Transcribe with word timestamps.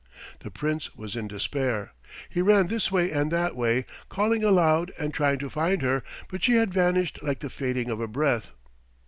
The 0.39 0.49
Prince 0.49 0.95
was 0.95 1.15
in 1.15 1.27
despair. 1.27 1.93
He 2.27 2.41
ran 2.41 2.69
this 2.69 2.91
way 2.91 3.11
and 3.11 3.31
that 3.31 3.55
way, 3.55 3.85
calling 4.09 4.43
aloud 4.43 4.91
and 4.97 5.13
trying 5.13 5.37
to 5.37 5.47
find 5.47 5.83
her, 5.83 6.01
but 6.27 6.41
she 6.41 6.53
had 6.53 6.73
vanished 6.73 7.19
like 7.21 7.37
the 7.41 7.51
fading 7.51 7.91
of 7.91 8.01
a 8.01 8.07
breath. 8.07 8.51